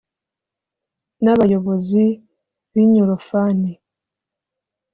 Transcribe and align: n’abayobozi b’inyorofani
n’abayobozi 1.23 2.03
b’inyorofani 2.71 3.71